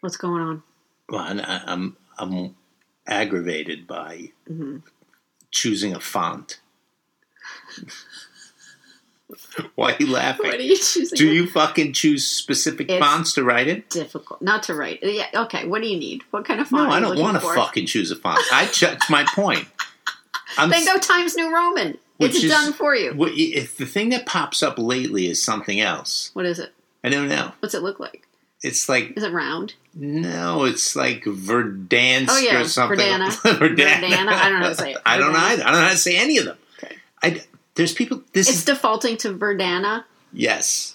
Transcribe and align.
What's 0.00 0.16
going 0.16 0.42
on? 0.42 0.62
Well, 1.08 1.20
I, 1.40 1.62
I'm 1.66 1.96
I'm 2.18 2.54
aggravated 3.06 3.86
by 3.88 4.30
Mm-hmm. 4.48 4.76
choosing 5.50 5.92
a 5.94 5.98
font. 6.00 6.60
Why 9.74 9.92
are 9.92 9.96
you 9.98 10.06
laughing? 10.08 10.46
What 10.46 10.54
are 10.60 10.62
you 10.62 10.76
choosing? 10.76 11.16
Do 11.16 11.26
you 11.32 11.46
fucking 11.48 11.94
choose 11.94 12.24
specific 12.26 12.88
It's- 12.90 13.00
fonts 13.00 13.32
to 13.34 13.42
write 13.42 13.66
in? 13.66 13.82
difficult 13.88 14.40
not 14.40 14.62
to 14.64 14.74
write? 14.76 15.00
Yeah. 15.02 15.26
Okay. 15.34 15.66
What 15.66 15.82
do 15.82 15.88
you 15.88 15.98
need? 15.98 16.22
What 16.30 16.44
kind 16.44 16.60
of 16.60 16.70
No, 16.70 16.78
font? 16.78 16.90
are 16.92 16.96
I 16.96 17.00
don't 17.00 17.18
want 17.18 17.40
to 17.40 17.46
fucking 17.54 17.86
choose 17.86 18.12
a 18.12 18.16
font. 18.16 18.38
I 18.52 18.66
that's 18.66 19.10
my 19.10 19.24
point. 19.34 19.66
I'm 20.58 20.70
Then 20.70 20.84
go 20.84 20.96
Times 20.98 21.34
New 21.34 21.52
Roman. 21.52 21.98
Which 22.22 22.34
it's 22.36 22.44
is- 22.44 22.50
done 22.50 22.72
for 22.72 22.94
you. 22.94 23.12
what- 23.14 23.32
if 23.36 23.76
the 23.76 23.86
thing 23.86 24.08
that 24.10 24.26
pops 24.26 24.62
up 24.62 24.78
lately 24.78 25.26
is 25.28 25.42
something 25.42 25.80
else. 25.80 26.30
What 26.34 26.46
is 26.46 26.58
it? 26.58 26.72
I 27.04 27.08
don't 27.08 27.28
know. 27.28 27.52
What's 27.60 27.74
it 27.74 27.82
look 27.82 27.98
like? 28.00 28.26
It's 28.62 28.88
like 28.88 29.14
Is 29.16 29.24
it 29.24 29.32
round? 29.32 29.74
no, 29.94 30.64
it's 30.64 30.94
like 30.94 31.24
Verdansk 31.24 32.26
Oh, 32.30 32.38
yeah, 32.38 32.60
or 32.60 32.64
something. 32.64 32.98
Verdana. 32.98 33.28
Verdana. 33.58 33.76
Verdana. 33.76 34.28
I 34.28 34.48
don't 34.48 34.60
know 34.60 34.66
how 34.66 34.68
to 34.68 34.74
say 34.76 34.92
it. 34.92 34.98
I 35.06 35.18
don't 35.18 35.32
know 35.32 35.38
either. 35.38 35.62
I 35.64 35.66
don't 35.72 35.80
know 35.80 35.86
how 35.86 35.90
to 35.92 35.96
say 35.96 36.16
any 36.16 36.38
of 36.38 36.44
them. 36.44 36.56
Okay. 36.82 36.96
I, 37.22 37.42
there's 37.74 37.92
people. 37.92 38.22
This 38.32 38.48
It's 38.48 38.58
is 38.58 38.64
defaulting 38.64 39.16
to 39.18 39.32
Verdana. 39.36 40.04
yes, 40.32 40.94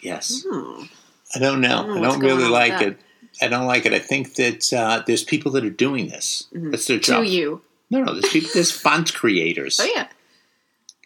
yes. 0.00 0.42
Oh. 0.46 0.86
I 1.34 1.38
don't 1.38 1.60
know. 1.60 1.68
I 1.68 1.86
don't 1.86 1.88
know 2.02 2.08
I 2.08 2.12
don't 2.12 2.20
really 2.20 2.48
like 2.48 2.80
it. 2.80 2.98
I 3.40 3.48
don't 3.48 3.66
like 3.66 3.86
it. 3.86 3.92
I 3.92 3.98
think 3.98 4.34
that 4.36 4.72
uh, 4.72 5.02
there's 5.06 5.24
people 5.24 5.52
that 5.52 5.64
are 5.64 5.70
doing 5.70 6.08
this. 6.08 6.46
That's 6.52 6.86
their 6.86 6.98
Mm-hmm. 6.98 7.22
To 7.24 7.28
you. 7.28 7.62
No, 7.90 8.02
no. 8.04 8.12
There's 8.14 8.32
people. 8.32 8.50
There's 8.54 8.70
font 8.70 9.12
creators. 9.14 9.78
Oh 9.80 9.84
yeah. 9.84 10.08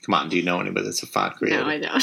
Come 0.06 0.14
on. 0.14 0.28
Do 0.28 0.36
you 0.36 0.44
know 0.44 0.60
anybody 0.60 0.86
that's 0.86 1.02
a 1.02 1.06
font 1.06 1.34
creator? 1.34 1.64
No, 1.64 1.68
I 1.68 1.78
don't. 1.80 2.02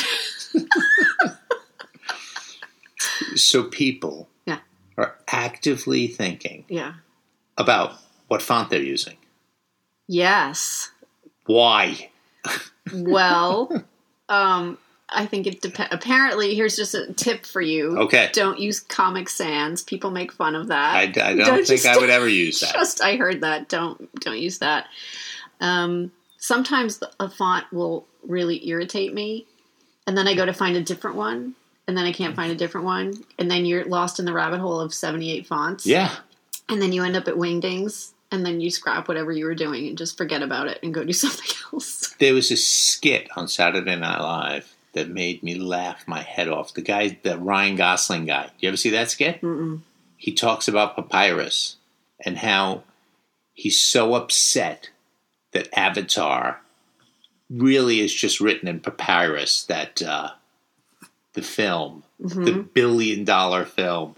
so 3.38 3.64
people 3.64 4.28
Yeah. 4.46 4.60
are 4.98 5.16
actively 5.30 6.08
thinking 6.08 6.66
yeah. 6.68 6.96
about 7.58 7.94
what 8.28 8.42
font 8.42 8.70
they're 8.70 8.82
using. 8.82 9.16
Yes. 10.08 10.92
Why? 11.46 12.10
Well, 12.94 13.84
um, 14.30 14.78
I 15.08 15.26
think 15.26 15.48
it 15.48 15.62
depends. 15.62 15.94
Apparently, 15.94 16.56
here's 16.56 16.76
just 16.76 16.94
a 16.96 17.14
tip 17.14 17.46
for 17.46 17.62
you. 17.62 17.98
Okay. 18.00 18.30
Don't 18.34 18.60
use 18.60 18.82
Comic 18.82 19.30
Sans. 19.30 19.82
People 19.82 20.12
make 20.12 20.34
fun 20.34 20.56
of 20.56 20.68
that. 20.68 20.96
I, 20.96 21.02
I 21.04 21.06
don't, 21.08 21.38
Don't 21.38 21.66
think 21.66 21.86
you 21.86 21.90
I 21.90 21.98
would 21.98 22.10
ever 22.10 22.28
use 22.28 22.60
that. 22.60 22.74
Just 22.74 23.02
I 23.02 23.16
heard 23.16 23.42
that. 23.42 23.70
Don't 23.70 24.14
don't 24.20 24.40
use 24.40 24.58
that. 24.60 24.88
Um, 25.62 26.12
sometimes 26.44 27.02
a 27.22 27.30
font 27.30 27.66
will 27.72 28.06
really 28.22 28.68
irritate 28.68 29.14
me, 29.14 29.48
and 30.06 30.18
then 30.18 30.28
I 30.28 30.36
go 30.36 30.46
to 30.46 30.54
find 30.54 30.76
a 30.76 30.82
different 30.82 31.16
one, 31.16 31.56
and 31.88 31.98
then 31.98 32.06
I 32.06 32.12
can't 32.12 32.36
find 32.36 32.52
a 32.52 32.56
different 32.56 32.86
one, 32.86 33.24
and 33.40 33.50
then 33.50 33.66
you're 33.66 33.86
lost 33.86 34.20
in 34.20 34.26
the 34.26 34.34
rabbit 34.34 34.60
hole 34.60 34.82
of 34.82 34.94
seventy 34.94 35.32
eight 35.32 35.48
fonts. 35.48 35.86
Yeah. 35.86 36.14
And 36.70 36.82
then 36.82 36.92
you 36.92 37.04
end 37.04 37.16
up 37.16 37.28
at 37.28 37.36
Wingdings, 37.36 38.12
and 38.30 38.46
then 38.46 38.60
you 38.60 38.70
scrap 38.72 39.08
whatever 39.08 39.32
you 39.32 39.46
were 39.46 39.56
doing 39.56 39.88
and 39.88 39.98
just 39.98 40.18
forget 40.18 40.42
about 40.42 40.68
it 40.68 40.80
and 40.84 40.94
go 40.94 41.04
do 41.06 41.14
something 41.26 41.56
else. 41.72 42.14
There 42.20 42.34
was 42.34 42.52
a 42.52 42.58
skit 42.58 43.30
on 43.38 43.48
Saturday 43.48 43.96
Night 43.96 44.20
Live 44.20 44.76
that 44.94 45.10
made 45.10 45.44
me 45.44 45.56
laugh 45.56 46.08
my 46.08 46.22
head 46.22 46.50
off. 46.50 46.74
The 46.74 46.82
guy, 46.82 47.20
the 47.24 47.38
Ryan 47.38 47.78
Gosling 47.78 48.26
guy. 48.26 48.50
You 48.60 48.68
ever 48.68 48.78
see 48.78 48.92
that 48.92 49.10
skit? 49.10 49.42
Mm-mm. 49.42 49.80
He 50.18 50.34
talks 50.34 50.68
about 50.68 50.96
papyrus 50.96 51.78
and 52.24 52.38
how 52.38 52.84
he's 53.54 53.80
so 53.80 54.14
upset 54.14 54.90
that 55.54 55.70
Avatar 55.78 56.62
really 57.50 58.00
is 58.00 58.14
just 58.14 58.40
written 58.40 58.68
in 58.68 58.80
papyrus. 58.80 59.64
That 59.66 60.02
uh, 60.02 60.32
the 61.34 61.42
film, 61.42 62.04
Mm-hmm. 62.22 62.44
the 62.46 62.54
billion 62.54 63.26
dollar 63.26 63.66
film, 63.66 64.16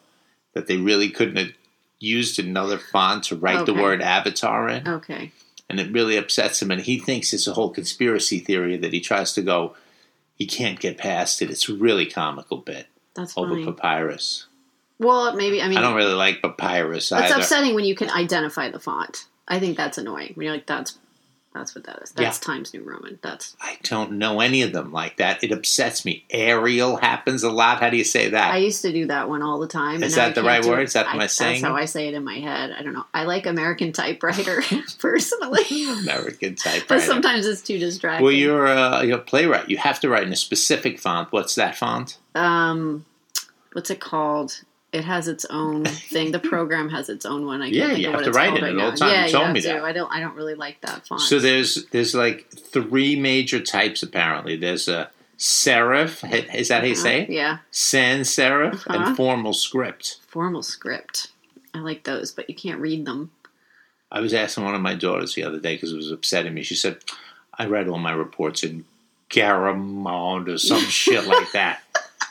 that 0.53 0.67
they 0.67 0.77
really 0.77 1.09
couldn't 1.09 1.37
have 1.37 1.53
used 1.99 2.37
another 2.37 2.77
font 2.77 3.23
to 3.23 3.35
write 3.35 3.65
the 3.65 3.73
word 3.73 3.99
Avatar 4.01 4.69
in. 4.69 4.87
Okay. 4.87 5.31
and 5.67 5.79
it 5.79 5.91
really 5.91 6.17
upsets 6.17 6.61
him. 6.61 6.69
And 6.69 6.81
he 6.81 6.99
thinks 6.99 7.33
it's 7.33 7.47
a 7.47 7.53
whole 7.53 7.71
conspiracy 7.71 8.37
theory 8.37 8.77
that 8.77 8.93
he 8.93 8.99
tries 9.01 9.33
to 9.33 9.41
go. 9.41 9.75
He 10.35 10.45
can't 10.45 10.79
get 10.79 10.99
past 10.99 11.41
it. 11.41 11.49
It's 11.49 11.67
a 11.67 11.73
really 11.73 12.05
comical 12.05 12.57
bit 12.57 12.85
That's 13.15 13.35
over 13.35 13.55
fine. 13.55 13.65
papyrus. 13.65 14.45
Well, 14.99 15.35
maybe 15.35 15.59
I 15.61 15.67
mean 15.67 15.79
I 15.79 15.81
don't 15.81 15.95
really 15.95 16.13
like 16.13 16.43
papyrus 16.43 17.11
it's 17.11 17.13
either. 17.13 17.37
upsetting 17.37 17.73
when 17.73 17.85
you 17.85 17.95
can 17.95 18.11
identify 18.11 18.69
the 18.69 18.79
font. 18.79 19.25
I 19.47 19.59
think 19.59 19.77
that's 19.77 19.97
annoying. 19.97 20.33
When 20.35 20.45
you're 20.45 20.53
like, 20.53 20.67
that's 20.67 20.99
that's 21.55 21.73
what 21.73 21.85
that 21.85 22.01
is. 22.03 22.11
That's 22.11 22.37
Times 22.37 22.73
New 22.73 22.83
Roman. 22.83 23.17
That's 23.21 23.55
I 23.61 23.77
don't 23.83 24.13
know 24.13 24.41
any 24.41 24.61
of 24.61 24.73
them 24.73 24.91
like 24.91 25.17
that. 25.17 25.41
It 25.43 25.51
upsets 25.51 26.03
me. 26.03 26.25
Arial 26.29 26.97
happens 26.97 27.43
a 27.43 27.49
lot. 27.49 27.79
How 27.79 27.89
do 27.89 27.95
you 27.97 28.03
say 28.03 28.29
that? 28.29 28.53
I 28.53 28.57
used 28.57 28.81
to 28.81 28.91
do 28.91 29.07
that 29.07 29.29
one 29.29 29.41
all 29.41 29.59
the 29.59 29.67
time. 29.67 30.03
Is 30.03 30.15
that 30.15 30.35
the 30.35 30.43
right 30.43 30.63
word? 30.65 30.81
Is 30.83 30.93
that 30.93 31.07
I 31.07 31.27
saying 31.27 31.61
That's 31.61 31.63
how? 31.63 31.75
I 31.75 31.85
say 31.85 32.07
it 32.09 32.13
in 32.13 32.23
my 32.25 32.39
head. 32.39 32.75
I 32.77 32.83
don't 32.83 32.93
know. 32.93 33.05
I 33.13 33.23
like 33.23 33.45
American 33.45 33.93
typewriter 33.93 34.61
personally, 34.99 35.63
American 36.01 36.55
typewriter. 36.55 36.85
but 36.89 37.01
sometimes 37.01 37.45
it's 37.45 37.61
too 37.61 37.79
distracting. 37.79 38.23
well, 38.25 38.33
you're 38.33 38.65
a, 38.65 39.05
you're 39.05 39.17
a 39.19 39.21
playwright. 39.21 39.69
You 39.69 39.77
have 39.77 39.99
to 40.01 40.09
write 40.09 40.23
in 40.23 40.33
a 40.33 40.37
specific 40.37 40.99
font. 40.99 41.31
What's 41.31 41.55
that 41.55 41.75
font? 41.75 42.17
um, 42.35 43.05
what's 43.71 43.89
it 43.89 43.99
called? 44.01 44.61
It 44.95 45.03
has 45.03 45.27
its 45.27 45.45
own 45.49 45.83
thing. 45.85 46.31
The 46.31 46.39
program 46.53 46.89
has 46.89 47.09
its 47.09 47.25
own 47.25 47.45
one. 47.45 47.61
I 47.61 47.65
can't 47.65 47.75
Yeah, 47.75 47.91
you 47.93 48.11
have 48.11 48.23
to 48.23 48.31
write 48.31 48.55
in 48.57 48.63
right 48.63 48.71
it 48.73 48.79
all 48.79 48.85
now. 48.85 48.91
the 48.91 48.97
time. 48.97 49.09
Yeah, 49.11 49.25
You 49.25 49.31
told 49.31 49.51
me 49.51 49.61
to. 49.61 49.67
that. 49.67 49.83
I 49.83 49.91
don't. 49.91 50.09
I 50.11 50.19
don't 50.21 50.35
really 50.35 50.55
like 50.55 50.79
that 50.81 51.05
font. 51.07 51.21
So 51.21 51.39
there's 51.39 51.85
there's 51.87 52.15
like 52.15 52.49
three 52.51 53.15
major 53.19 53.59
types 53.59 54.01
apparently. 54.03 54.55
There's 54.55 54.87
a 54.87 55.09
serif. 55.37 56.23
Is 56.55 56.69
that 56.69 56.79
how 56.81 56.85
you 56.87 56.93
Uh-huh. 56.93 57.01
say 57.03 57.21
it? 57.23 57.29
Yeah, 57.29 57.57
sans 57.71 58.29
serif 58.29 58.75
Uh-huh. 58.87 58.93
and 59.07 59.17
formal 59.17 59.53
script. 59.53 60.19
formal 60.27 60.63
script. 60.63 61.27
I 61.73 61.79
like 61.79 62.03
those, 62.05 62.31
but 62.31 62.49
you 62.49 62.55
can't 62.55 62.79
read 62.79 63.05
them. 63.05 63.31
I 64.11 64.21
was 64.21 64.33
asking 64.33 64.63
one 64.63 64.75
of 64.75 64.81
my 64.81 64.95
daughters 64.95 65.33
the 65.35 65.43
other 65.43 65.59
day 65.59 65.75
because 65.75 65.91
it 65.91 65.97
was 65.97 66.09
upsetting 66.11 66.53
me. 66.53 66.63
She 66.63 66.75
said, 66.75 66.99
"I 67.53 67.65
read 67.65 67.89
all 67.89 67.97
my 67.99 68.13
reports 68.13 68.63
in 68.63 68.85
Garamond 69.29 70.47
or 70.47 70.57
some 70.57 70.79
shit 70.85 71.25
like 71.27 71.51
that." 71.51 71.81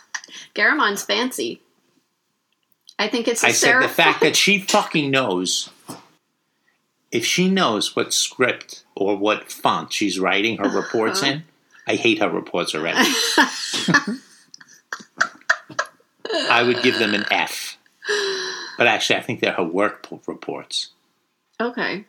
Garamond's 0.54 1.02
fancy. 1.04 1.60
I 2.98 3.08
think 3.08 3.26
it's 3.28 3.42
a 3.42 3.48
I 3.48 3.52
said 3.52 3.82
the 3.82 3.88
fact 3.88 4.20
that 4.20 4.36
she 4.36 4.58
fucking 4.60 5.10
knows. 5.10 5.70
If 7.10 7.24
she 7.24 7.48
knows 7.50 7.94
what 7.94 8.12
script 8.12 8.84
or 8.96 9.16
what 9.16 9.50
font 9.50 9.92
she's 9.92 10.18
writing 10.18 10.56
her 10.58 10.68
reports 10.68 11.22
Uh-huh. 11.22 11.32
in, 11.32 11.44
I 11.86 11.94
hate 11.96 12.18
her 12.20 12.28
reports 12.30 12.74
already. 12.74 13.08
I 16.50 16.62
would 16.62 16.82
give 16.82 16.98
them 16.98 17.14
an 17.14 17.24
F. 17.30 17.76
But 18.76 18.86
actually, 18.86 19.16
I 19.16 19.20
think 19.22 19.40
they're 19.40 19.52
her 19.52 19.62
work 19.64 20.06
reports. 20.26 20.90
Okay. 21.60 22.04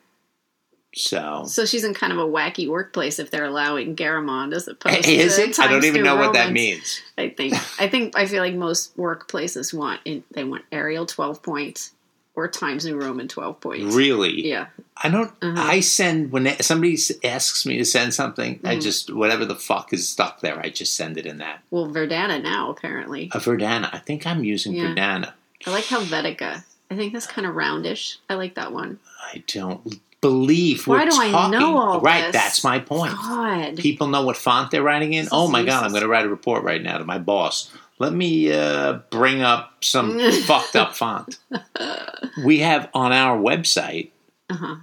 So 0.98 1.44
So 1.46 1.66
she's 1.66 1.84
in 1.84 1.94
kind 1.94 2.14
of 2.14 2.20
a 2.20 2.26
wacky 2.26 2.70
workplace 2.70 3.20
if 3.20 3.30
they're 3.30 3.46
allowing 3.46 3.96
Garamond 3.96 4.54
as 4.56 4.68
opposed 4.68 5.06
is 5.08 5.36
to 5.36 5.44
it? 5.44 5.60
I 5.60 5.68
don't 5.68 5.84
even 5.84 6.04
know 6.04 6.16
what 6.16 6.34
that 6.34 6.52
means. 6.54 7.02
I 7.18 7.30
think 7.30 7.54
I 7.80 7.88
think 7.90 8.18
I 8.18 8.26
feel 8.26 8.42
like 8.42 8.56
most 8.56 8.96
workplaces 8.98 9.74
want 9.74 10.00
in, 10.06 10.24
they 10.32 10.44
want 10.46 10.64
Arial 10.72 11.06
twelve 11.06 11.44
points 11.44 11.92
or 12.34 12.48
Times 12.48 12.86
New 12.86 12.96
Roman 13.00 13.28
twelve 13.28 13.60
points. 13.60 13.94
Really? 13.96 14.48
Yeah. 14.48 14.68
I 15.04 15.10
don't. 15.10 15.32
Uh-huh. 15.42 15.54
I 15.62 15.82
send 15.82 16.32
when 16.32 16.48
somebody 16.62 16.98
asks 17.26 17.66
me 17.66 17.78
to 17.78 17.86
send 17.86 18.14
something. 18.14 18.62
I 18.64 18.76
Mhm. 18.78 18.82
just 18.82 19.14
whatever 19.14 19.44
the 19.44 19.56
fuck 19.56 19.92
is 19.92 20.08
stuck 20.08 20.40
there. 20.40 20.58
I 20.60 20.70
just 20.70 20.96
send 20.96 21.18
it 21.18 21.26
in 21.26 21.40
that. 21.40 21.62
Well, 21.72 21.88
Verdana 21.88 22.42
now 22.42 22.70
apparently. 22.70 23.30
A 23.34 23.40
Verdana. 23.40 23.90
I 23.94 23.98
think 24.00 24.26
I'm 24.26 24.46
using 24.46 24.74
Yeah. 24.74 24.94
Verdana. 24.96 25.34
I 25.68 25.72
like 25.72 25.86
Helvetica. 25.86 26.64
I 26.90 26.96
think 26.96 27.12
that's 27.12 27.28
kind 27.28 27.46
of 27.46 27.56
roundish. 27.56 28.18
I 28.30 28.36
like 28.36 28.56
that 28.56 28.72
one. 28.72 29.00
I 29.34 29.44
don't 29.48 30.00
believe. 30.26 30.88
Why 30.88 31.04
we're 31.04 31.10
do 31.12 31.18
I 31.22 31.50
know 31.50 31.78
all 31.78 32.00
Right. 32.02 32.24
this? 32.26 32.34
That's 32.34 32.64
my 32.64 32.80
point. 32.80 33.14
God. 33.14 33.78
People 33.78 34.08
know 34.08 34.24
what 34.24 34.38
font 34.38 34.72
they're 34.72 34.82
writing 34.84 35.14
in. 35.14 35.26
This 35.26 35.34
Oh 35.34 35.48
my 35.48 35.64
god! 35.64 35.84
I'm 35.84 35.92
going 35.92 36.02
to 36.02 36.08
write 36.08 36.26
a 36.26 36.30
report 36.30 36.64
right 36.64 36.82
now 36.82 36.98
to 36.98 37.06
my 37.06 37.18
boss. 37.20 37.72
Let 38.00 38.14
me 38.14 38.52
uh, 38.52 39.00
bring 39.10 39.42
up 39.42 39.84
some 39.84 40.20
fucked 40.46 40.76
up 40.76 40.96
font. 40.96 41.38
We 42.44 42.60
have 42.60 42.90
on 42.94 43.12
our 43.14 43.38
website, 43.38 44.12
Uh 44.50 44.56
huh. 44.56 44.76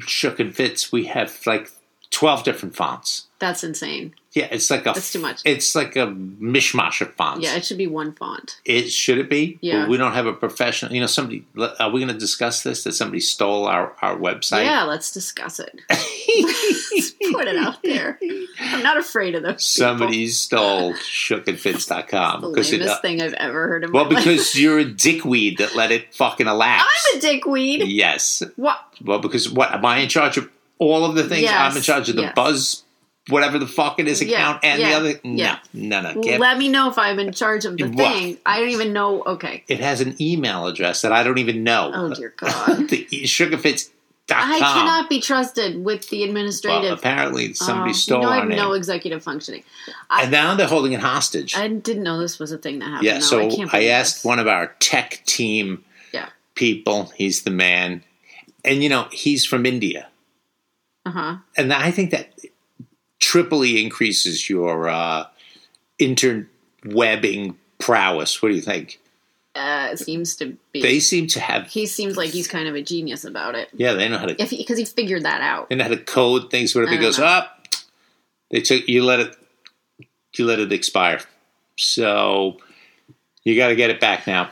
Shook 0.00 0.38
and 0.40 0.54
Fits. 0.54 0.92
We 0.92 1.04
have 1.06 1.34
like 1.46 1.70
twelve 2.14 2.44
different 2.44 2.76
fonts. 2.76 3.26
That's 3.40 3.64
insane. 3.64 4.14
Yeah, 4.32 4.48
it's 4.50 4.70
like 4.70 4.82
a. 4.82 4.92
That's 4.94 5.12
too 5.12 5.18
much. 5.18 5.42
It's 5.44 5.74
like 5.74 5.96
a 5.96 6.06
mishmash 6.06 7.00
of 7.00 7.12
fonts. 7.14 7.44
Yeah, 7.44 7.56
it 7.56 7.64
should 7.64 7.78
be 7.78 7.86
one 7.86 8.12
font. 8.12 8.60
It 8.64 8.88
should 8.90 9.18
it 9.18 9.28
be? 9.28 9.58
Yeah. 9.60 9.82
But 9.82 9.90
we 9.90 9.96
don't 9.96 10.12
have 10.12 10.26
a 10.26 10.32
professional. 10.32 10.92
You 10.92 11.00
know, 11.00 11.06
somebody. 11.06 11.44
Are 11.78 11.90
we 11.90 12.00
going 12.00 12.12
to 12.12 12.18
discuss 12.18 12.62
this? 12.62 12.84
That 12.84 12.92
somebody 12.92 13.20
stole 13.20 13.66
our 13.66 13.92
our 14.00 14.16
website? 14.16 14.64
Yeah, 14.64 14.84
let's 14.84 15.12
discuss 15.12 15.60
it. 15.60 15.80
let's 15.90 17.10
Put 17.32 17.48
it 17.48 17.56
out 17.56 17.82
there. 17.82 18.18
I'm 18.60 18.82
not 18.82 18.96
afraid 18.96 19.34
of 19.34 19.42
those. 19.42 19.74
people. 19.74 19.98
somebody 19.98 20.28
stole 20.28 20.94
shookandfits.com 20.94 22.40
the 22.40 22.48
lamest 22.48 22.72
it. 22.72 22.82
uh, 22.82 23.00
thing 23.00 23.20
I've 23.20 23.34
ever 23.34 23.68
heard 23.68 23.84
in 23.84 23.92
well, 23.92 24.04
my 24.04 24.10
life. 24.14 24.24
because 24.24 24.58
you're 24.58 24.78
a 24.78 24.84
dickweed 24.84 25.58
that 25.58 25.74
let 25.74 25.90
it 25.90 26.14
fucking 26.14 26.46
elapse. 26.46 26.84
I'm 27.12 27.18
a 27.18 27.20
dickweed. 27.20 27.82
yes. 27.88 28.42
What? 28.56 28.78
Well, 29.02 29.18
because 29.18 29.50
what 29.50 29.72
am 29.72 29.84
I 29.84 29.98
in 29.98 30.08
charge 30.08 30.36
of? 30.38 30.48
All 30.78 31.04
of 31.04 31.14
the 31.14 31.24
things. 31.24 31.42
Yes, 31.42 31.54
I'm 31.72 31.76
in 31.76 31.82
charge 31.82 32.08
of 32.08 32.16
the 32.16 32.22
yes. 32.22 32.32
buzz 32.34 32.80
whatever 33.30 33.58
the 33.58 33.66
fuck 33.66 33.98
it 33.98 34.06
is 34.06 34.22
Yeah, 34.22 34.36
account 34.36 34.64
and 34.64 34.80
yeah, 34.80 34.88
the 34.90 34.94
other. 34.96 35.20
No, 35.24 35.32
yeah. 35.34 35.58
no, 35.72 36.00
no. 36.02 36.20
Get- 36.22 36.40
Let 36.40 36.58
me 36.58 36.68
know 36.68 36.90
if 36.90 36.98
I'm 36.98 37.18
in 37.18 37.32
charge 37.32 37.64
of 37.64 37.76
the 37.76 37.84
What? 37.84 37.96
thing. 38.12 38.36
I 38.44 38.60
don't 38.60 38.68
even 38.68 38.92
know. 38.92 39.22
Okay. 39.24 39.64
it 39.68 39.80
has 39.80 40.00
an 40.02 40.20
email 40.20 40.66
address 40.66 41.00
that 41.02 41.12
I 41.12 41.22
don't 41.22 41.38
even 41.38 41.64
know. 41.64 41.90
Oh 41.94 42.12
dear 42.14 42.34
God. 42.36 42.88
the 42.88 43.06
shookandfits.com. 43.24 43.92
I 44.30 44.58
cannot 44.58 45.08
be 45.08 45.20
trusted 45.20 45.84
with 45.84 46.08
the 46.10 46.20
Well, 46.20 46.28
administrative. 46.28 46.98
apparently 46.98 47.54
somebody 47.54 47.90
um, 47.90 47.94
stole 47.94 48.20
you 48.20 48.26
know, 48.26 48.30
I 48.30 48.34
our 48.34 48.40
have 48.40 48.48
name. 48.48 48.58
no 48.58 48.72
executive 48.72 49.22
functioning. 49.22 49.62
I, 50.10 50.22
and 50.24 50.30
now 50.32 50.54
they're 50.54 50.66
holding 50.66 50.92
it 50.92 51.00
hostage. 51.00 51.56
I 51.56 51.68
didn't 51.68 52.02
know 52.02 52.18
this 52.18 52.38
was 52.38 52.52
a 52.52 52.58
thing 52.58 52.78
that 52.80 52.86
happened. 52.86 53.04
yeah, 53.06 53.14
though. 53.14 53.20
so 53.20 53.40
I, 53.40 53.68
I, 53.72 53.84
asked 53.86 54.16
this. 54.16 54.24
one 54.24 54.38
of 54.38 54.48
our 54.48 54.68
tech 54.80 55.22
team 55.26 55.82
Yeah. 56.12 56.28
people. 56.54 57.12
He's 57.16 57.42
the 57.42 57.50
man. 57.50 58.02
And, 58.66 58.82
you 58.82 58.88
know, 58.88 59.08
he's 59.12 59.44
from 59.44 59.64
India. 59.66 60.08
Uh 61.06 61.10
huh. 61.10 61.36
And 61.56 61.72
I 61.72 61.90
think 61.90 62.10
that 62.10 62.38
triply 63.20 63.82
increases 63.82 64.48
your 64.48 64.88
uh, 64.88 65.24
interwebbing 66.00 67.56
prowess. 67.78 68.42
What 68.42 68.50
do 68.50 68.54
you 68.54 68.62
think? 68.62 69.00
Uh, 69.54 69.90
it 69.92 69.98
seems 69.98 70.34
to 70.36 70.56
be. 70.72 70.82
They 70.82 70.98
seem 70.98 71.28
to 71.28 71.40
have, 71.40 71.68
he 71.68 71.86
seems 71.86 72.16
like 72.16 72.30
he's 72.30 72.48
kind 72.48 72.66
of 72.66 72.74
a 72.74 72.82
genius 72.82 73.24
about 73.24 73.54
it. 73.54 73.68
yeah, 73.72 73.92
they 73.92 74.08
know 74.08 74.18
how 74.18 74.26
to 74.26 74.34
because 74.34 74.78
he, 74.78 74.84
figured 74.84 75.22
that 75.24 75.42
out. 75.42 75.68
and 75.70 75.80
how 75.80 75.88
to 75.88 75.96
code 75.96 76.50
things 76.50 76.74
I 76.76 76.80
it 76.82 77.00
goes 77.00 77.20
know. 77.20 77.26
up, 77.26 77.68
they 78.50 78.60
took 78.60 78.88
you 78.88 79.04
let 79.04 79.20
it 79.20 79.36
you 80.36 80.44
let 80.44 80.58
it 80.58 80.72
expire. 80.72 81.20
So 81.76 82.58
you 83.44 83.56
got 83.56 83.68
to 83.68 83.76
get 83.76 83.90
it 83.90 84.00
back 84.00 84.26
now. 84.26 84.50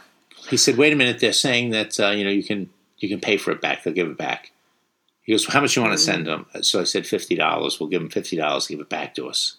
He 0.49 0.57
said, 0.57 0.77
"Wait 0.77 0.93
a 0.93 0.97
minute, 0.97 1.19
they're 1.19 1.33
saying 1.33 1.71
that 1.71 1.99
uh, 1.99 2.11
you 2.11 2.23
know 2.23 2.31
you 2.31 2.45
can 2.45 2.71
you 2.99 3.09
can 3.09 3.21
pay 3.21 3.39
for 3.39 3.51
it 3.51 3.61
back. 3.61 3.83
They'll 3.83 3.95
give 3.95 4.09
it 4.09 4.19
back." 4.19 4.52
He 5.23 5.33
goes, 5.33 5.47
well, 5.47 5.55
"How 5.55 5.61
much 5.61 5.77
you 5.77 5.83
want 5.83 5.95
to 5.95 5.99
send 5.99 6.27
them?" 6.27 6.47
So 6.63 6.81
I 6.81 6.85
said, 6.85 7.07
50 7.07 7.35
dollars. 7.37 7.79
We'll 7.79 7.89
give 7.89 8.01
them 8.01 8.11
fifty 8.11 8.37
dollars. 8.37 8.67
Give 8.67 8.81
it 8.81 8.89
back 8.89 9.15
to 9.17 9.29
us." 9.29 9.57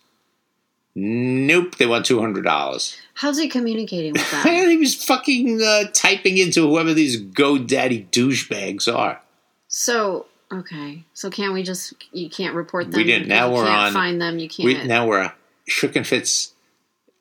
Nope, 0.96 1.78
they 1.78 1.86
want 1.88 2.06
two 2.06 2.20
hundred 2.20 2.44
dollars. 2.44 2.96
How's 3.16 3.40
he 3.40 3.48
communicating 3.50 4.14
with 4.14 4.30
them? 4.44 4.70
he 4.70 4.78
was 4.78 4.94
fucking 5.04 5.60
uh, 5.62 5.86
typing 5.94 6.38
into 6.38 6.62
whoever 6.70 6.94
these 6.94 7.20
GoDaddy 7.20 8.10
douchebags 8.12 8.94
are. 8.94 9.20
so 9.68 10.28
okay, 10.52 11.04
so 11.14 11.32
can't 11.32 11.52
we 11.54 11.64
just? 11.64 11.94
You 12.12 12.30
can't 12.30 12.54
report 12.54 12.92
them. 12.92 12.98
We 12.98 13.06
didn't. 13.06 13.28
Now 13.28 13.48
you 13.48 13.54
we're 13.56 13.66
can't 13.66 13.78
on- 13.88 13.94
Find 13.94 14.22
them. 14.22 14.38
You 14.38 14.48
can't. 14.50 14.86
now 14.86 15.08
we're 15.08 15.32
Shook 15.68 15.96
and 15.96 16.06
Fits. 16.06 16.52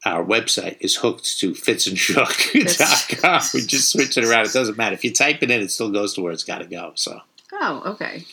Our 0.04 0.24
website 0.24 0.76
is 0.80 0.96
hooked 0.96 1.38
to 1.38 1.52
fitsandshook.com. 1.52 3.40
we 3.54 3.60
just 3.66 3.90
switch 3.92 4.18
it 4.18 4.24
around. 4.24 4.46
It 4.46 4.52
doesn't 4.52 4.76
matter. 4.76 4.94
If 4.94 5.04
you 5.04 5.12
type 5.12 5.42
it 5.42 5.50
in, 5.50 5.60
it 5.60 5.70
still 5.70 5.90
goes 5.90 6.14
to 6.14 6.22
where 6.22 6.32
it's 6.32 6.42
got 6.44 6.58
to 6.58 6.66
go. 6.66 6.90
So 6.96 7.20
oh, 7.62 7.82
okay. 7.92 8.24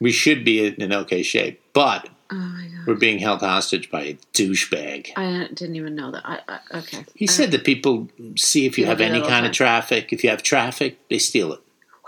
we 0.00 0.12
should 0.12 0.44
be 0.44 0.66
in 0.66 0.80
an 0.82 0.92
okay 0.92 1.22
shape. 1.22 1.60
But 1.72 2.08
Oh 2.30 2.34
my 2.34 2.66
god. 2.66 2.86
we're 2.86 2.94
being 2.96 3.18
held 3.18 3.40
hostage 3.40 3.90
by 3.90 4.02
a 4.02 4.14
douchebag. 4.34 5.10
I 5.16 5.48
didn't 5.54 5.76
even 5.76 5.94
know 5.94 6.10
that. 6.10 6.22
I, 6.24 6.40
I, 6.48 6.78
okay. 6.78 7.04
He 7.14 7.28
I- 7.28 7.30
said 7.32 7.50
that 7.52 7.64
people 7.64 8.08
see 8.36 8.66
if 8.66 8.78
you 8.78 8.86
have 8.86 9.00
any 9.00 9.20
kind 9.22 9.46
of 9.46 9.52
traffic. 9.52 10.12
If 10.12 10.24
you 10.24 10.30
have 10.30 10.42
traffic, 10.42 10.98
they 11.08 11.18
steal 11.18 11.52
it. 11.52 11.60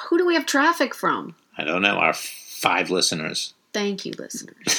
Who 0.09 0.19
do 0.19 0.27
we 0.27 0.35
have 0.35 0.47
traffic 0.47 0.95
from? 0.95 1.35
I 1.57 1.65
don't 1.65 1.83
know. 1.83 1.97
Our 1.99 2.15
five 2.15 2.91
listeners. 2.91 3.55
Thank 3.73 4.07
you, 4.07 4.13
listeners. 4.19 4.55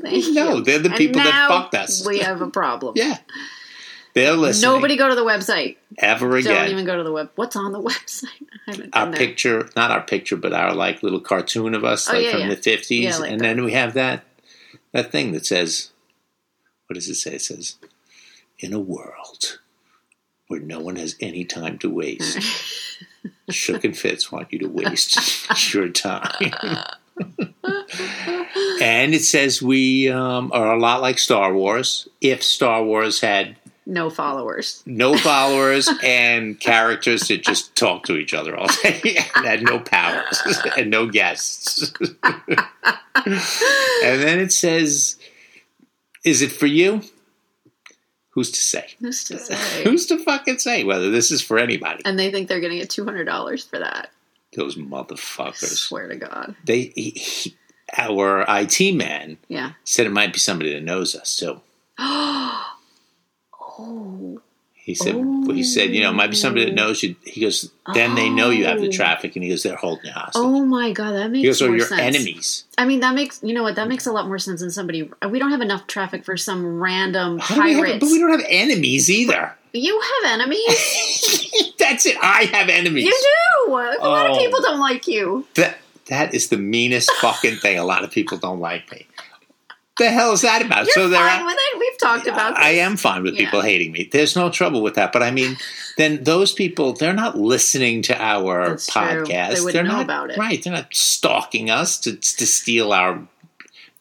Thank 0.00 0.34
No, 0.34 0.56
you. 0.56 0.64
they're 0.64 0.78
the 0.78 0.90
people 0.90 1.20
that 1.22 1.48
fucked 1.48 1.74
us. 1.74 2.04
We 2.06 2.18
have 2.20 2.40
a 2.40 2.48
problem. 2.48 2.94
Yeah. 2.96 3.18
They're 4.16 4.32
listening. 4.32 4.72
Nobody 4.72 4.96
go 4.96 5.10
to 5.10 5.14
the 5.14 5.24
website. 5.24 5.76
ever 5.98 6.36
again. 6.36 6.54
Don't 6.54 6.70
even 6.70 6.86
go 6.86 6.96
to 6.96 7.02
the 7.04 7.12
web. 7.12 7.30
What's 7.36 7.54
on 7.54 7.70
the 7.72 7.80
website? 7.82 8.24
I 8.66 8.70
haven't 8.72 8.96
our 8.96 9.06
there. 9.10 9.16
picture, 9.18 9.68
not 9.76 9.90
our 9.90 10.00
picture, 10.00 10.36
but 10.36 10.54
our 10.54 10.74
like 10.74 11.02
little 11.02 11.20
cartoon 11.20 11.74
of 11.74 11.84
us, 11.84 12.08
Oh, 12.08 12.14
like 12.14 12.24
yeah, 12.24 12.30
from 12.32 12.40
yeah. 12.40 12.48
the 12.48 12.56
fifties, 12.56 13.04
Yeah, 13.04 13.18
like 13.18 13.30
and 13.30 13.40
that. 13.40 13.44
then 13.56 13.64
we 13.64 13.72
have 13.72 13.92
that 13.92 14.24
that 14.92 15.12
thing 15.12 15.32
that 15.32 15.44
says, 15.44 15.90
"What 16.86 16.94
does 16.94 17.08
it 17.10 17.16
say?" 17.16 17.34
It 17.34 17.42
says, 17.42 17.76
"In 18.58 18.72
a 18.72 18.80
world 18.80 19.58
where 20.48 20.60
no 20.60 20.80
one 20.80 20.96
has 20.96 21.14
any 21.20 21.44
time 21.44 21.76
to 21.80 21.90
waste, 21.90 22.38
Shook 23.50 23.84
and 23.84 23.94
Fits 23.96 24.32
want 24.32 24.50
you 24.50 24.58
to 24.60 24.68
waste 24.68 25.46
your 25.74 25.90
time." 25.90 26.52
and 28.80 29.14
it 29.14 29.24
says 29.24 29.60
we 29.60 30.08
um, 30.08 30.50
are 30.54 30.74
a 30.74 30.78
lot 30.80 31.02
like 31.02 31.18
Star 31.18 31.52
Wars. 31.52 32.08
If 32.22 32.42
Star 32.42 32.82
Wars 32.82 33.20
had 33.20 33.56
No 33.88 34.10
followers. 34.10 34.82
no 34.84 35.16
followers 35.16 35.88
and 36.02 36.58
characters 36.58 37.28
that 37.28 37.42
just 37.44 37.76
talk 37.76 38.02
to 38.06 38.16
each 38.16 38.34
other 38.34 38.56
all 38.56 38.66
day 38.82 39.00
and 39.36 39.46
had 39.46 39.62
no 39.62 39.78
powers 39.78 40.42
and 40.76 40.90
no 40.90 41.06
guests. 41.06 41.92
and 42.22 42.60
then 43.24 44.40
it 44.40 44.52
says, 44.52 45.16
Is 46.24 46.42
it 46.42 46.50
for 46.52 46.66
you? 46.66 47.02
Who's 48.30 48.50
to 48.50 48.60
say? 48.60 48.86
Who's 49.00 49.24
to 49.24 49.38
say? 49.38 49.84
Who's 49.84 50.06
to 50.06 50.18
fucking 50.18 50.58
say 50.58 50.84
whether 50.84 51.10
this 51.10 51.30
is 51.30 51.40
for 51.40 51.58
anybody? 51.58 52.02
and 52.04 52.18
they 52.18 52.30
think 52.30 52.48
they're 52.48 52.60
going 52.60 52.72
to 52.72 52.78
get 52.78 52.90
two 52.90 53.04
hundred 53.04 53.24
dollars 53.24 53.64
for 53.64 53.78
that. 53.78 54.10
Those 54.54 54.76
I 54.76 54.80
motherfuckers. 54.82 55.76
swear 55.76 56.08
to 56.08 56.16
God. 56.16 56.54
They, 56.64 56.92
he, 56.94 57.10
he- 57.10 57.56
our 57.96 58.44
IT 58.48 58.94
man 58.96 59.38
Yeah. 59.48 59.72
said 59.84 60.06
it 60.06 60.12
might 60.12 60.32
be 60.32 60.38
somebody 60.40 60.72
that 60.74 60.82
knows 60.82 61.14
us 61.14 61.36
too. 61.36 61.60
oh. 64.86 64.92
He 64.92 64.94
said, 64.94 65.16
he 65.56 65.64
said, 65.64 65.90
you 65.90 66.00
know, 66.02 66.10
it 66.10 66.14
might 66.14 66.30
be 66.30 66.36
somebody 66.36 66.64
that 66.66 66.70
oh. 66.70 66.74
knows 66.74 67.02
you. 67.02 67.16
He 67.24 67.40
goes, 67.40 67.70
then 67.92 68.14
they 68.14 68.30
know 68.30 68.50
you 68.50 68.66
have 68.66 68.80
the 68.80 68.86
Oh. 68.86 68.92
traffic, 68.92 69.34
and 69.34 69.42
he 69.42 69.50
goes, 69.50 69.64
they're 69.64 69.74
holding 69.76 70.06
you 70.06 70.12
hostage. 70.12 70.34
Oh 70.36 70.64
my 70.64 70.92
God, 70.92 71.12
that 71.12 71.30
makes 71.32 71.40
He 71.42 71.46
goes, 71.46 71.60
or 71.62 71.76
your 71.76 71.86
sense. 71.86 72.00
enemies. 72.00 72.64
I 72.78 72.84
mean, 72.84 73.00
that 73.00 73.14
makes 73.14 73.40
you 73.42 73.52
know 73.52 73.62
what 73.64 73.74
that 73.74 73.82
mm-hmm. 73.82 73.88
makes 73.90 74.06
a 74.06 74.12
lot 74.12 74.28
more 74.28 74.38
sense 74.38 74.60
than 74.60 74.70
somebody. 74.70 75.10
We 75.28 75.38
don't 75.40 75.50
have 75.50 75.60
enough 75.60 75.86
traffic 75.88 76.24
for 76.24 76.36
some 76.36 76.80
random 76.80 77.38
do 77.38 77.60
we 77.60 77.72
have, 77.72 77.84
pirates. 77.84 78.00
but 78.00 78.10
we 78.12 78.18
don't 78.20 78.30
have 78.30 78.46
enemies 78.48 79.10
either. 79.10 79.54
you 79.72 80.00
have 80.00 80.32
enemies. 80.40 81.74
That's 81.78 82.06
it. 82.06 82.16
I 82.22 82.44
have 82.52 82.68
enemies. 82.68 83.04
you 83.04 83.10
do. 83.66 83.72
A 83.72 83.72
lot 83.72 84.30
of 84.30 84.36
Oh. 84.36 84.38
people 84.38 84.60
don't 84.62 84.78
like 84.80 85.06
you. 85.08 85.46
That 85.54 85.78
that 86.06 86.32
is 86.34 86.48
the 86.50 86.56
meanest 86.58 87.10
fucking 87.14 87.56
thing. 87.56 87.78
A 87.78 87.84
lot 87.84 88.04
of 88.04 88.10
people 88.12 88.38
don't 88.38 88.60
like 88.60 88.90
me. 88.92 89.06
The 89.98 90.10
hell 90.10 90.32
is 90.32 90.42
that 90.42 90.60
about? 90.64 90.84
You're 90.84 90.92
so 90.92 91.08
there, 91.08 91.18
fine 91.26 91.46
with 91.46 91.56
it. 91.58 91.78
We've 91.78 91.98
talked 91.98 92.26
about. 92.26 92.56
This. 92.56 92.64
I 92.64 92.70
am 92.72 92.96
fine 92.98 93.22
with 93.22 93.34
Yeah. 93.34 93.46
people 93.46 93.62
hating 93.62 93.92
me. 93.92 94.08
There's 94.12 94.36
no 94.36 94.50
trouble 94.50 94.82
with 94.82 94.94
that. 94.96 95.10
But 95.12 95.22
I 95.22 95.30
mean, 95.30 95.56
then 95.96 96.22
those 96.24 96.52
people, 96.52 96.92
they're 96.92 97.14
not 97.14 97.38
listening 97.38 98.02
to 98.02 98.22
our 98.22 98.68
That's 98.70 98.86
true. 98.92 99.00
podcast. 99.02 99.72
They 99.72 99.78
are 99.78 99.82
know 99.84 99.92
not 99.92 100.02
about 100.04 100.30
it. 100.30 100.36
right. 100.38 100.62
They're 100.62 100.72
not 100.74 100.94
stalking 100.94 101.70
us 101.70 101.98
to 102.00 102.14
to 102.16 102.46
steal 102.46 102.92
our 102.92 103.26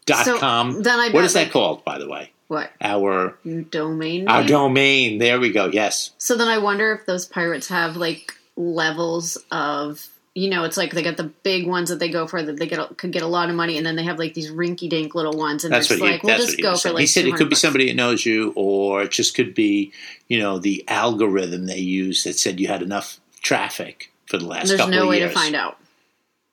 dot 0.05 0.25
So, 0.25 0.37
com. 0.37 0.83
then 0.83 0.99
I 0.99 1.09
what 1.09 1.21
that 1.31 1.33
like- 1.35 1.51
called, 1.51 1.85
by 1.85 1.97
the 1.97 2.09
way? 2.09 2.31
What 2.47 2.71
Our 2.79 3.37
domain? 3.71 4.27
our 4.27 4.43
domain. 4.43 5.17
There 5.17 5.39
we 5.39 5.49
go. 5.51 5.65
Yes. 5.73 6.11
So 6.19 6.35
then 6.35 6.47
I 6.47 6.59
wonder 6.59 6.91
if 6.93 7.05
those 7.07 7.25
pirates 7.25 7.69
have 7.69 7.95
like 7.97 8.33
levels 8.55 9.37
of 9.49 10.05
you 10.37 10.49
know 10.49 10.65
it's 10.65 10.75
like 10.75 10.91
they 10.91 11.01
got 11.01 11.15
the 11.17 11.23
big 11.23 11.65
ones 11.65 11.89
that 11.89 11.97
they 11.97 12.09
go 12.09 12.27
for 12.27 12.43
that 12.43 12.57
they 12.57 12.67
get 12.67 12.97
could 12.97 13.11
get 13.13 13.23
a 13.23 13.27
lot 13.27 13.49
of 13.49 13.55
money 13.55 13.77
and 13.77 13.85
then 13.87 13.95
they 13.95 14.03
have 14.03 14.19
like 14.19 14.33
these 14.33 14.51
rinky 14.51 14.89
dink 14.89 15.15
little 15.15 15.31
ones 15.37 15.63
and 15.63 15.73
That's 15.73 15.89
what 15.89 15.97
just 15.99 16.05
he, 16.05 16.11
like 16.11 16.23
we'll 16.23 16.37
that's 16.37 16.45
just 16.45 16.57
what 16.57 16.73
go 16.73 16.77
for 16.77 16.91
like 16.91 16.99
he 17.01 17.07
said 17.07 17.21
it 17.21 17.29
200 17.29 17.37
could 17.37 17.49
be 17.49 17.53
bucks. 17.53 17.61
somebody 17.61 17.87
that 17.87 17.95
knows 17.95 18.25
you, 18.25 18.51
or 18.55 19.01
it 19.03 19.11
just 19.11 19.33
could 19.33 19.55
be, 19.55 19.93
you 20.27 20.37
know, 20.37 20.59
the 20.59 20.83
algorithm 20.89 21.65
they 21.65 21.79
use 21.79 22.23
that 22.25 22.37
said 22.37 22.59
you 22.59 22.67
had 22.67 22.81
enough 22.81 23.19
traffic 23.41 24.11
for 24.27 24.37
the 24.37 24.45
last 24.45 24.67
There's 24.67 24.79
couple 24.79 24.93
no 24.93 25.03
of 25.03 25.09
way 25.09 25.19
years. 25.19 25.31
to 25.31 25.39
find 25.39 25.55
out. 25.55 25.77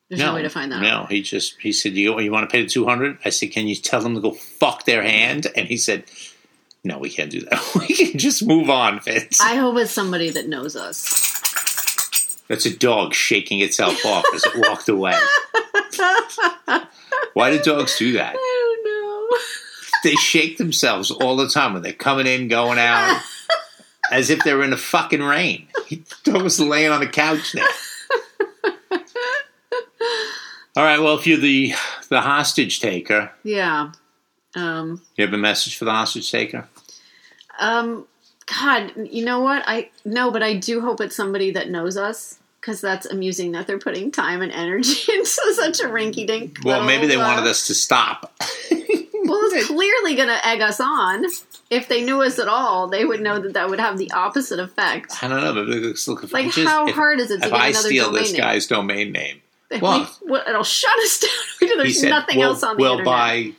There's 0.08 0.20
no, 0.20 0.34
way 0.34 0.42
to 0.42 0.50
find 0.50 0.70
that 0.70 0.76
out. 0.76 0.82
No, 0.82 1.06
he 1.06 1.22
just 1.22 1.58
he 1.60 1.72
said, 1.72 1.94
"You 1.94 2.20
you 2.20 2.30
want 2.30 2.48
to 2.48 2.52
pay 2.52 2.62
the 2.62 2.68
two 2.68 2.84
hundred? 2.84 3.18
I 3.24 3.30
said, 3.30 3.50
"Can 3.50 3.66
you 3.66 3.74
tell 3.74 4.00
them 4.02 4.14
to 4.14 4.20
go 4.20 4.32
fuck 4.32 4.84
their 4.84 5.02
hand?" 5.02 5.46
And 5.56 5.66
he 5.66 5.78
said, 5.78 6.04
"No, 6.84 6.98
we 6.98 7.08
can't 7.08 7.30
do 7.30 7.40
that. 7.40 7.60
we 7.88 7.88
can 7.88 8.18
just 8.18 8.46
move 8.46 8.68
on, 8.68 9.00
Fitz." 9.00 9.40
I 9.40 9.54
hope 9.56 9.76
it's 9.78 9.90
somebody 9.90 10.28
that 10.30 10.46
knows 10.48 10.76
us. 10.76 11.31
That's 12.52 12.66
a 12.66 12.76
dog 12.76 13.14
shaking 13.14 13.61
itself 13.61 14.04
off 14.04 14.26
as 14.35 14.44
it 14.44 14.52
walked 14.68 14.87
away. 14.90 15.14
Why 17.32 17.50
do 17.50 17.59
dogs 17.62 17.97
do 17.97 18.12
that? 18.12 18.35
I 18.37 18.78
don't 18.85 19.30
know. 19.32 19.38
They 20.04 20.16
shake 20.16 20.59
themselves 20.59 21.11
all 21.11 21.37
the 21.37 21.49
time 21.49 21.73
when 21.73 21.80
they're 21.80 21.94
coming 21.94 22.26
in, 22.26 22.49
going 22.49 22.78
out, 22.78 23.23
as 24.11 24.28
if 24.28 24.44
they're 24.44 24.62
in 24.62 24.68
the 24.68 24.76
fucking 24.76 25.23
rain. 25.23 25.66
He 25.87 26.02
was 26.26 26.61
laying 26.61 26.90
on 26.92 27.00
the 27.00 27.06
couch 27.06 27.52
there. 27.52 27.64
All 30.76 30.85
right. 30.85 30.99
Well, 31.00 31.16
if 31.18 31.26
you're 31.26 31.38
the 31.38 31.73
the 32.11 32.21
hostage 32.21 32.80
taker, 32.80 33.32
Yeah. 33.44 33.92
Um. 34.54 35.00
you 35.16 35.25
have 35.25 35.32
a 35.32 35.38
message 35.38 35.78
for 35.78 35.87
the 35.87 35.92
hostage 35.92 36.30
taker. 36.30 36.68
Um. 37.59 38.06
God, 38.61 38.92
you 39.11 39.25
know 39.25 39.40
what? 39.40 39.62
I 39.66 39.88
no, 40.04 40.30
but 40.30 40.42
I 40.42 40.52
do 40.54 40.82
hope 40.82 41.00
it's 41.00 41.16
somebody 41.16 41.50
that 41.52 41.71
knows 41.71 41.97
us 41.97 42.38
because 42.62 42.81
that's 42.81 43.04
amusing 43.07 43.52
that 43.52 43.66
they're 43.66 43.78
putting 43.78 44.11
time 44.12 44.40
and 44.40 44.52
energy 44.52 45.12
into 45.12 45.26
such 45.26 45.81
a 45.81 45.88
rinky 45.88 46.26
dink. 46.26 46.61
Well, 46.64 46.85
maybe 46.85 47.07
they 47.09 47.16
wanted 47.19 47.47
us 47.47 47.66
to 47.66 47.75
stop. 47.75 48.33
Well, 49.25 49.38
it's 49.52 49.69
clearly 49.69 50.16
going 50.16 50.28
to 50.28 50.47
egg 50.47 50.61
us 50.62 50.81
on. 50.81 51.25
If 51.71 51.87
they 51.87 52.04
knew 52.04 52.21
us 52.23 52.40
at 52.40 52.49
all, 52.49 52.88
they 52.88 53.04
would 53.04 53.21
know 53.21 53.38
that 53.38 53.54
that 53.54 53.71
would 53.71 53.78
have 53.78 53.97
the 53.97 54.11
opposite 54.11 54.59
effect. 54.59 55.23
I 55.23 55.28
don't 55.28 55.40
know, 55.40 55.54
but 55.54 55.69
let's 55.69 56.09
look. 56.09 56.31
Like, 56.33 56.50
just- 56.50 56.69
how 56.69 56.88
if, 56.88 56.95
hard 56.97 57.21
is 57.21 57.31
it 57.31 57.38
to 57.38 57.45
if 57.47 57.50
get 57.52 57.61
I 57.61 57.69
another 57.69 57.88
steal 57.88 58.07
domain 58.07 58.21
this 58.21 58.33
name? 58.33 58.40
guy's 58.40 58.66
domain 58.66 59.12
name? 59.12 59.40
We- 59.71 59.78
Well- 59.78 60.11
well, 60.23 60.42
it'll 60.47 60.64
shut 60.64 60.92
us 60.99 61.21
down 61.61 61.78
there's 61.78 62.00
said, 62.00 62.11
nothing 62.11 62.38
we'll, 62.38 62.49
else 62.50 62.64
on 62.64 62.76
the 62.76 62.83
internet. 62.83 63.07
we'll 63.07 63.14
internet. 63.14 63.54
buy 63.54 63.57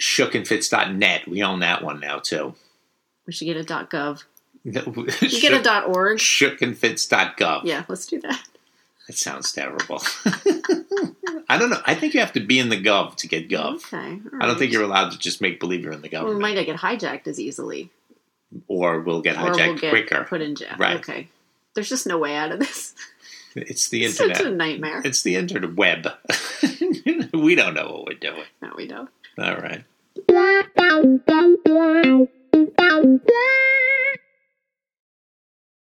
shookandfits.net. 0.00 1.28
We 1.28 1.42
own 1.42 1.60
that 1.60 1.82
one 1.84 2.00
now 2.00 2.18
too. 2.18 2.54
We 3.26 3.34
should 3.34 3.44
get 3.44 3.58
a 3.58 3.64
.gov. 3.64 4.24
You 4.72 5.06
You 5.22 5.40
get 5.40 5.52
a 5.52 5.62
dot 5.62 5.88
.org. 5.94 6.18
shookandfits.gov. 6.18 7.62
Yeah, 7.64 7.84
let's 7.88 8.06
do 8.06 8.20
that. 8.20 8.42
That 9.06 9.16
sounds 9.16 9.52
terrible. 9.52 10.02
I 11.48 11.56
don't 11.58 11.70
know. 11.70 11.80
I 11.86 11.94
think 11.94 12.12
you 12.12 12.20
have 12.20 12.32
to 12.34 12.40
be 12.40 12.58
in 12.58 12.68
the 12.68 12.76
gov 12.80 13.14
to 13.16 13.28
get 13.28 13.48
gov. 13.48 13.76
Okay. 13.76 14.20
I 14.38 14.46
don't 14.46 14.58
think 14.58 14.70
you're 14.72 14.82
allowed 14.82 15.12
to 15.12 15.18
just 15.18 15.40
make 15.40 15.60
believe 15.60 15.82
you're 15.82 15.92
in 15.94 16.02
the 16.02 16.10
Well, 16.12 16.28
we 16.28 16.34
might 16.38 16.54
not 16.56 16.66
get 16.66 16.76
hijacked 16.76 17.26
as 17.26 17.40
easily, 17.40 17.90
or 18.66 19.00
we'll 19.00 19.22
get 19.22 19.36
or 19.36 19.50
hijacked 19.52 19.66
we'll 19.68 19.78
get 19.78 19.90
quicker. 19.90 20.24
put 20.28 20.42
in 20.42 20.54
jail. 20.56 20.74
Right. 20.78 20.96
Okay. 20.98 21.28
There's 21.74 21.88
just 21.88 22.06
no 22.06 22.18
way 22.18 22.34
out 22.36 22.52
of 22.52 22.58
this. 22.58 22.94
It's 23.54 23.88
the 23.90 24.04
It's 24.04 24.16
such 24.16 24.26
a 24.28 24.30
internet. 24.32 24.56
nightmare. 24.56 25.00
It's 25.04 25.22
the 25.22 25.36
internet 25.36 25.74
web. 25.74 26.06
we 27.32 27.54
don't 27.54 27.72
know 27.74 27.86
what 27.90 28.06
we're 28.06 28.18
doing. 28.18 28.44
No, 28.60 28.74
we 28.76 28.86
don't. 28.86 29.08
All 29.38 29.56
right. 29.56 29.84